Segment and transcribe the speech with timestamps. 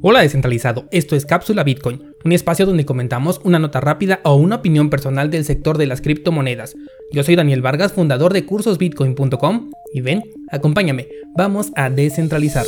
[0.00, 4.54] Hola descentralizado, esto es Cápsula Bitcoin, un espacio donde comentamos una nota rápida o una
[4.54, 6.76] opinión personal del sector de las criptomonedas.
[7.10, 10.22] Yo soy Daniel Vargas, fundador de cursosbitcoin.com y ven,
[10.52, 12.64] acompáñame, vamos a descentralizar.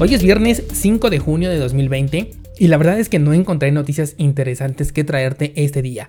[0.00, 3.70] Hoy es viernes 5 de junio de 2020 y la verdad es que no encontré
[3.70, 6.08] noticias interesantes que traerte este día.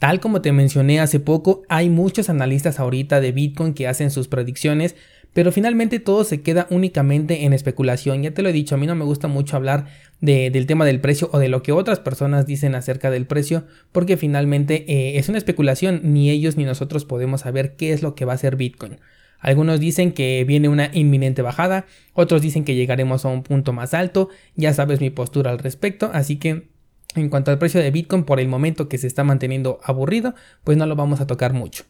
[0.00, 4.26] Tal como te mencioné hace poco, hay muchos analistas ahorita de Bitcoin que hacen sus
[4.26, 4.96] predicciones,
[5.32, 8.22] pero finalmente todo se queda únicamente en especulación.
[8.22, 9.86] Ya te lo he dicho, a mí no me gusta mucho hablar
[10.20, 14.16] del tema del precio o de lo que otras personas dicen acerca del precio, porque
[14.16, 18.24] finalmente eh, es una especulación, ni ellos ni nosotros podemos saber qué es lo que
[18.24, 18.98] va a ser Bitcoin.
[19.40, 23.92] Algunos dicen que viene una inminente bajada, otros dicen que llegaremos a un punto más
[23.92, 26.68] alto, ya sabes mi postura al respecto, así que
[27.16, 30.78] en cuanto al precio de Bitcoin, por el momento que se está manteniendo aburrido, pues
[30.78, 31.84] no lo vamos a tocar mucho.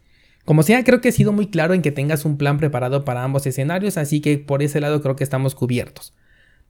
[0.44, 3.22] Como sea, creo que he sido muy claro en que tengas un plan preparado para
[3.22, 6.14] ambos escenarios, así que por ese lado creo que estamos cubiertos.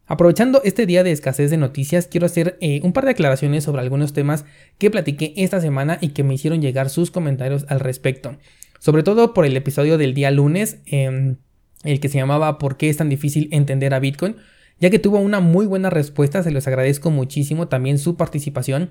[0.06, 3.80] Aprovechando este día de escasez de noticias, quiero hacer eh, un par de aclaraciones sobre
[3.80, 4.44] algunos temas
[4.78, 8.36] que platiqué esta semana y que me hicieron llegar sus comentarios al respecto.
[8.78, 11.36] Sobre todo por el episodio del día lunes, em,
[11.84, 14.36] el que se llamaba ¿Por qué es tan difícil entender a Bitcoin?
[14.82, 18.90] ya que tuvo una muy buena respuesta, se los agradezco muchísimo también su participación.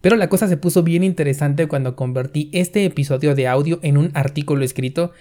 [0.00, 4.10] Pero la cosa se puso bien interesante cuando convertí este episodio de audio en un
[4.14, 5.12] artículo escrito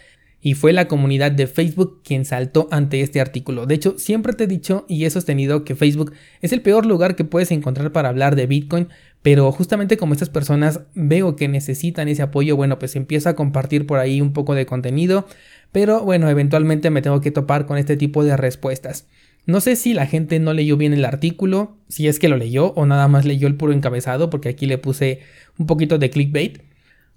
[0.42, 3.66] y fue la comunidad de Facebook quien saltó ante este artículo.
[3.66, 7.16] De hecho, siempre te he dicho y he sostenido que Facebook es el peor lugar
[7.16, 8.88] que puedes encontrar para hablar de Bitcoin,
[9.22, 13.86] pero justamente como estas personas veo que necesitan ese apoyo, bueno, pues empiezo a compartir
[13.86, 15.28] por ahí un poco de contenido,
[15.74, 19.08] pero bueno, eventualmente me tengo que topar con este tipo de respuestas.
[19.50, 22.72] No sé si la gente no leyó bien el artículo, si es que lo leyó
[22.74, 25.22] o nada más leyó el puro encabezado, porque aquí le puse
[25.58, 26.62] un poquito de clickbait,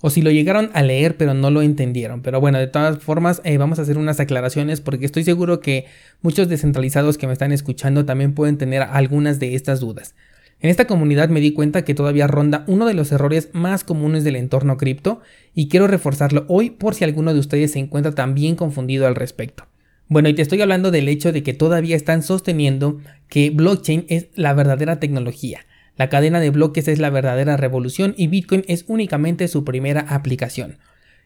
[0.00, 2.22] o si lo llegaron a leer pero no lo entendieron.
[2.22, 5.84] Pero bueno, de todas formas eh, vamos a hacer unas aclaraciones porque estoy seguro que
[6.22, 10.14] muchos descentralizados que me están escuchando también pueden tener algunas de estas dudas.
[10.58, 14.24] En esta comunidad me di cuenta que todavía ronda uno de los errores más comunes
[14.24, 15.20] del entorno cripto
[15.54, 19.66] y quiero reforzarlo hoy por si alguno de ustedes se encuentra también confundido al respecto.
[20.12, 23.00] Bueno, y te estoy hablando del hecho de que todavía están sosteniendo
[23.30, 25.64] que blockchain es la verdadera tecnología.
[25.96, 30.76] La cadena de bloques es la verdadera revolución y Bitcoin es únicamente su primera aplicación.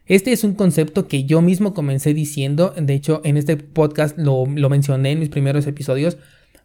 [0.06, 4.46] Este es un concepto que yo mismo comencé diciendo, de hecho en este podcast lo,
[4.46, 6.16] lo, mencioné en mis primeros episodios,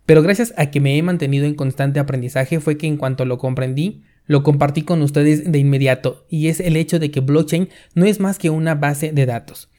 [0.05, 3.39] pero gracias a que me he mantenido en constante aprendizaje fue que en cuanto lo
[3.39, 8.05] comprendí, lo compartí con ustedes de inmediato, y es el hecho de que blockchain no
[8.05, 9.69] es más que una base de datos.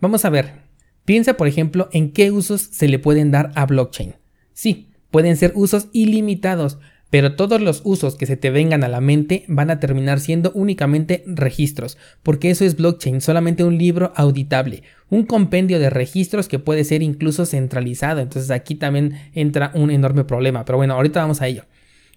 [0.00, 0.71] Vamos a ver,
[1.04, 4.14] Piensa, por ejemplo, en qué usos se le pueden dar a blockchain.
[4.52, 6.78] Sí, pueden ser usos ilimitados,
[7.10, 10.50] pero todos los usos que se te vengan a la mente van a terminar siendo
[10.54, 16.58] únicamente registros, porque eso es blockchain, solamente un libro auditable, un compendio de registros que
[16.58, 21.42] puede ser incluso centralizado, entonces aquí también entra un enorme problema, pero bueno, ahorita vamos
[21.42, 21.64] a ello.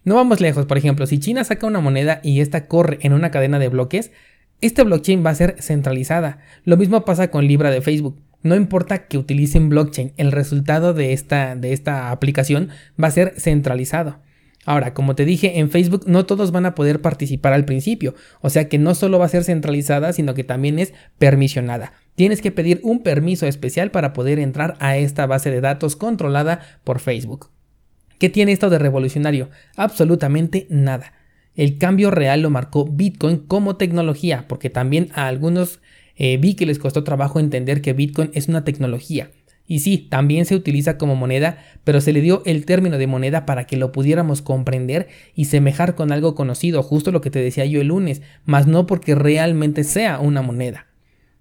[0.06, 3.32] No vamos lejos, por ejemplo, si China saca una moneda y esta corre en una
[3.32, 4.12] cadena de bloques,
[4.62, 6.40] esta blockchain va a ser centralizada.
[6.64, 8.18] Lo mismo pasa con Libra de Facebook.
[8.46, 12.70] No importa que utilicen blockchain, el resultado de esta, de esta aplicación
[13.02, 14.20] va a ser centralizado.
[14.66, 18.52] Ahora, como te dije, en Facebook no todos van a poder participar al principio, o
[18.52, 21.94] sea que no solo va a ser centralizada, sino que también es permisionada.
[22.14, 26.60] Tienes que pedir un permiso especial para poder entrar a esta base de datos controlada
[26.84, 27.50] por Facebook.
[28.20, 29.50] ¿Qué tiene esto de revolucionario?
[29.76, 31.14] Absolutamente nada.
[31.56, 35.80] El cambio real lo marcó Bitcoin como tecnología, porque también a algunos
[36.16, 39.32] eh, vi que les costó trabajo entender que Bitcoin es una tecnología.
[39.68, 43.46] Y sí, también se utiliza como moneda, pero se le dio el término de moneda
[43.46, 47.66] para que lo pudiéramos comprender y semejar con algo conocido, justo lo que te decía
[47.66, 50.88] yo el lunes, más no porque realmente sea una moneda.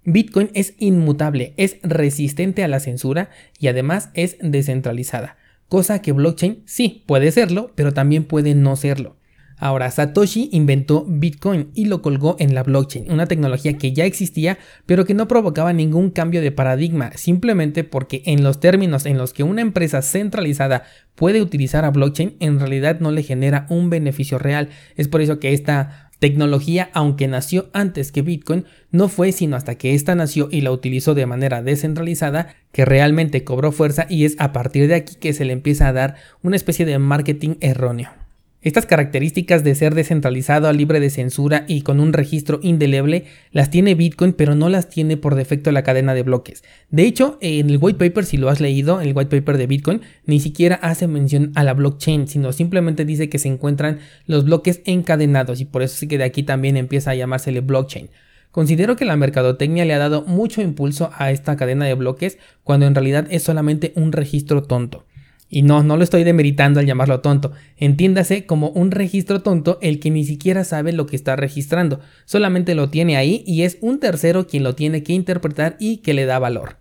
[0.04, 5.36] Bitcoin es inmutable, es resistente a la censura y además es descentralizada,
[5.68, 9.16] cosa que blockchain sí puede serlo, pero también puede no serlo.
[9.56, 14.58] Ahora, Satoshi inventó Bitcoin y lo colgó en la blockchain, una tecnología que ya existía,
[14.84, 19.32] pero que no provocaba ningún cambio de paradigma, simplemente porque en los términos en los
[19.32, 20.84] que una empresa centralizada
[21.14, 24.70] puede utilizar a blockchain, en realidad no le genera un beneficio real.
[24.96, 29.76] Es por eso que esta tecnología, aunque nació antes que Bitcoin, no fue sino hasta
[29.76, 34.34] que esta nació y la utilizó de manera descentralizada que realmente cobró fuerza y es
[34.38, 38.23] a partir de aquí que se le empieza a dar una especie de marketing erróneo.
[38.64, 43.94] Estas características de ser descentralizado, libre de censura y con un registro indeleble las tiene
[43.94, 46.64] Bitcoin, pero no las tiene por defecto la cadena de bloques.
[46.88, 50.00] De hecho, en el white paper, si lo has leído, el white paper de Bitcoin,
[50.24, 54.80] ni siquiera hace mención a la blockchain, sino simplemente dice que se encuentran los bloques
[54.86, 58.08] encadenados y por eso sí que de aquí también empieza a llamársele blockchain.
[58.50, 62.86] Considero que la mercadotecnia le ha dado mucho impulso a esta cadena de bloques cuando
[62.86, 65.04] en realidad es solamente un registro tonto.
[65.54, 67.52] Y no, no lo estoy demeritando al llamarlo tonto.
[67.76, 72.00] Entiéndase como un registro tonto el que ni siquiera sabe lo que está registrando.
[72.24, 76.12] Solamente lo tiene ahí y es un tercero quien lo tiene que interpretar y que
[76.12, 76.78] le da valor.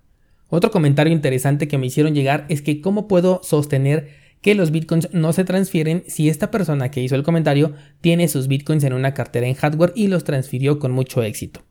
[0.49, 4.09] Otro comentario interesante que me hicieron llegar es que cómo puedo sostener
[4.41, 8.47] que los bitcoins no se transfieren si esta persona que hizo el comentario tiene sus
[8.47, 11.61] bitcoins en una cartera en hardware y los transfirió con mucho éxito.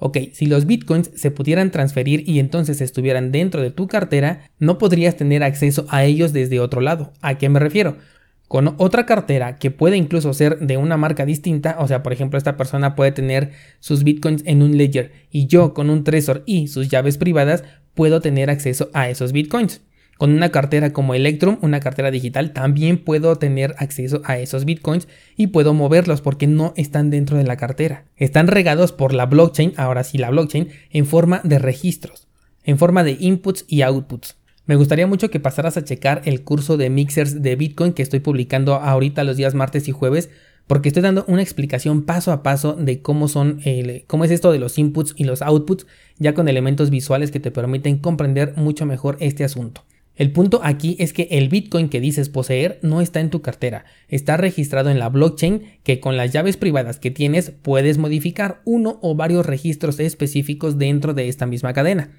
[0.00, 4.78] Ok, si los bitcoins se pudieran transferir y entonces estuvieran dentro de tu cartera, no
[4.78, 7.12] podrías tener acceso a ellos desde otro lado.
[7.20, 7.98] ¿A qué me refiero?
[8.48, 12.38] Con otra cartera que puede incluso ser de una marca distinta, o sea, por ejemplo,
[12.38, 16.68] esta persona puede tener sus bitcoins en un ledger y yo con un Trezor y
[16.68, 17.62] sus llaves privadas
[17.94, 19.82] puedo tener acceso a esos bitcoins.
[20.20, 25.08] Con una cartera como Electrum, una cartera digital, también puedo tener acceso a esos bitcoins
[25.34, 28.04] y puedo moverlos porque no están dentro de la cartera.
[28.18, 32.28] Están regados por la blockchain, ahora sí la blockchain, en forma de registros,
[32.64, 34.36] en forma de inputs y outputs.
[34.66, 38.20] Me gustaría mucho que pasaras a checar el curso de mixers de Bitcoin que estoy
[38.20, 40.28] publicando ahorita los días martes y jueves
[40.66, 43.62] porque estoy dando una explicación paso a paso de cómo son
[44.06, 45.86] cómo es esto de los inputs y los outputs
[46.18, 49.82] ya con elementos visuales que te permiten comprender mucho mejor este asunto.
[50.20, 53.86] El punto aquí es que el Bitcoin que dices poseer no está en tu cartera,
[54.06, 58.98] está registrado en la blockchain que con las llaves privadas que tienes puedes modificar uno
[59.00, 62.10] o varios registros específicos dentro de esta misma cadena.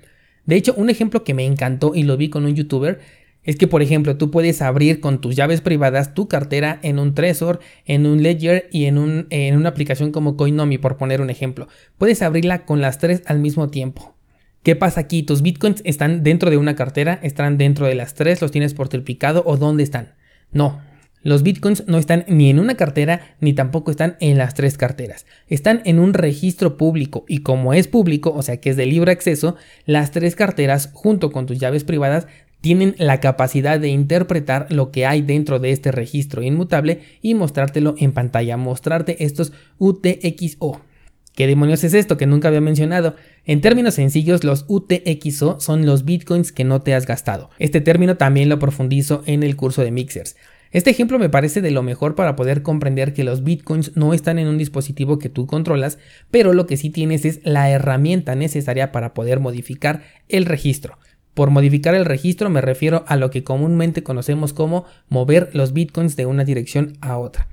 [0.48, 3.02] De hecho, un ejemplo que me encantó y lo vi con un youtuber
[3.44, 7.14] es que, por ejemplo, tú puedes abrir con tus llaves privadas tu cartera en un
[7.14, 11.30] Trezor, en un Ledger y en, un, en una aplicación como Coinomi, por poner un
[11.30, 11.68] ejemplo.
[12.00, 14.16] Puedes abrirla con las tres al mismo tiempo.
[14.64, 15.24] ¿Qué pasa aquí?
[15.24, 17.20] ¿Tus bitcoins están dentro de una cartera?
[17.24, 18.42] ¿Están dentro de las tres?
[18.42, 19.42] ¿Los tienes por triplicado?
[19.48, 20.14] ¿O dónde están?
[20.52, 20.80] No.
[21.24, 25.26] Los bitcoins no están ni en una cartera ni tampoco están en las tres carteras.
[25.48, 29.12] Están en un registro público y como es público, o sea que es de libre
[29.12, 29.56] acceso,
[29.86, 32.28] las tres carteras junto con tus llaves privadas
[32.60, 37.96] tienen la capacidad de interpretar lo que hay dentro de este registro inmutable y mostrártelo
[37.98, 40.82] en pantalla, mostrarte estos UTXO.
[41.36, 43.16] ¿Qué demonios es esto que nunca había mencionado?
[43.46, 47.50] En términos sencillos, los UTXO son los bitcoins que no te has gastado.
[47.58, 50.36] Este término también lo profundizo en el curso de Mixers.
[50.72, 54.40] Este ejemplo me parece de lo mejor para poder comprender que los bitcoins no están
[54.40, 56.00] en un dispositivo que tú controlas,
[56.32, 60.98] pero lo que sí tienes es la herramienta necesaria para poder modificar el registro.
[61.34, 66.18] Por modificar el registro me refiero a lo que comúnmente conocemos como mover los bitcoins
[66.18, 67.48] de una dirección a otra.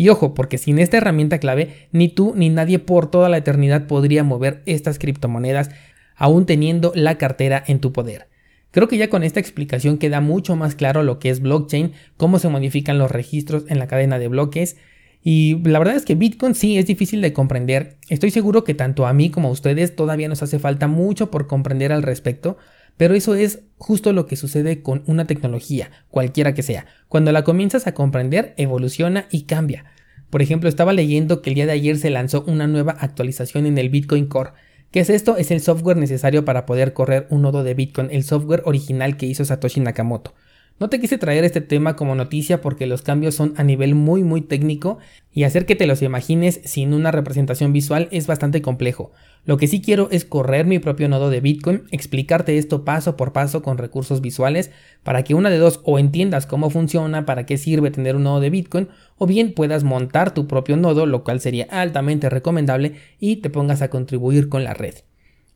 [0.00, 3.86] Y ojo, porque sin esta herramienta clave, ni tú ni nadie por toda la eternidad
[3.86, 5.68] podría mover estas criptomonedas
[6.16, 8.26] aún teniendo la cartera en tu poder.
[8.70, 12.38] Creo que ya con esta explicación queda mucho más claro lo que es blockchain, cómo
[12.38, 14.78] se modifican los registros en la cadena de bloques.
[15.22, 17.98] Y la verdad es que Bitcoin sí es difícil de comprender.
[18.08, 21.46] Estoy seguro que tanto a mí como a ustedes todavía nos hace falta mucho por
[21.46, 22.56] comprender al respecto,
[23.00, 26.84] pero eso es justo lo que sucede con una tecnología, cualquiera que sea.
[27.08, 29.86] Cuando la comienzas a comprender, evoluciona y cambia.
[30.28, 33.78] Por ejemplo, estaba leyendo que el día de ayer se lanzó una nueva actualización en
[33.78, 34.50] el Bitcoin Core.
[34.90, 35.38] ¿Qué es esto?
[35.38, 39.24] Es el software necesario para poder correr un nodo de Bitcoin, el software original que
[39.24, 40.34] hizo Satoshi Nakamoto.
[40.80, 44.24] No te quise traer este tema como noticia porque los cambios son a nivel muy
[44.24, 44.96] muy técnico
[45.30, 49.12] y hacer que te los imagines sin una representación visual es bastante complejo.
[49.44, 53.34] Lo que sí quiero es correr mi propio nodo de Bitcoin, explicarte esto paso por
[53.34, 54.70] paso con recursos visuales
[55.02, 58.40] para que una de dos o entiendas cómo funciona, para qué sirve tener un nodo
[58.40, 63.36] de Bitcoin o bien puedas montar tu propio nodo, lo cual sería altamente recomendable y
[63.36, 64.94] te pongas a contribuir con la red.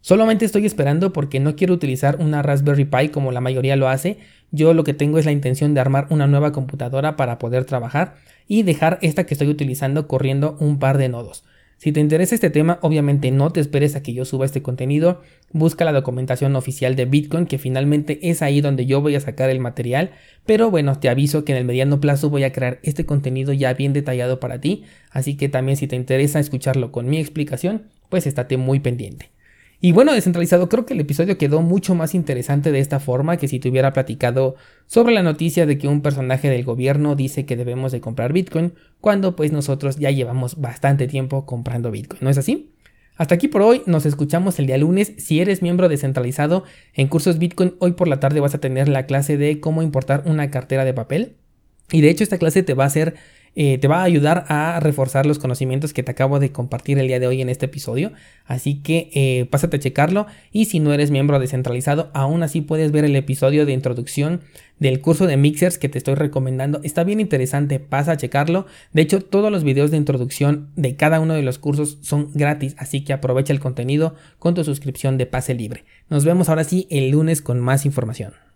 [0.07, 4.19] Solamente estoy esperando porque no quiero utilizar una Raspberry Pi como la mayoría lo hace.
[4.51, 8.17] Yo lo que tengo es la intención de armar una nueva computadora para poder trabajar
[8.47, 11.45] y dejar esta que estoy utilizando corriendo un par de nodos.
[11.79, 15.23] Si te interesa este tema, obviamente no te esperes a que yo suba este contenido,
[15.53, 19.49] busca la documentación oficial de Bitcoin, que finalmente es ahí donde yo voy a sacar
[19.49, 20.11] el material,
[20.45, 23.73] pero bueno, te aviso que en el mediano plazo voy a crear este contenido ya
[23.73, 28.27] bien detallado para ti, así que también si te interesa escucharlo con mi explicación, pues
[28.27, 29.34] estate muy pendiente.
[29.85, 33.49] Y bueno, descentralizado, creo que el episodio quedó mucho más interesante de esta forma que
[33.49, 34.55] si te hubiera platicado
[34.87, 38.73] sobre la noticia de que un personaje del gobierno dice que debemos de comprar Bitcoin,
[39.03, 42.73] cuando pues nosotros ya llevamos bastante tiempo comprando Bitcoin, ¿no es así?
[43.19, 45.13] Hasta aquí por hoy, nos escuchamos el día lunes.
[45.19, 46.65] Si eres miembro descentralizado
[46.95, 50.23] en cursos Bitcoin, hoy por la tarde vas a tener la clase de cómo importar
[50.25, 51.37] una cartera de papel.
[51.93, 53.17] Y de hecho esta clase te va a hacer
[53.57, 57.07] eh, te va a ayudar a reforzar los conocimientos que te acabo de compartir el
[57.07, 58.13] día de hoy en este episodio.
[58.47, 62.93] Así que eh, pásate a checarlo y si no eres miembro descentralizado, aún así puedes
[62.93, 64.41] ver el episodio de introducción
[64.79, 66.81] del curso de mixers que te estoy recomendando.
[66.83, 68.67] Está bien interesante, pasa a checarlo.
[68.93, 72.75] De hecho, todos los videos de introducción de cada uno de los cursos son gratis,
[72.79, 75.85] así que aprovecha el contenido con tu suscripción de pase libre.
[76.11, 78.45] Nos vemos ahora sí el lunes con más información.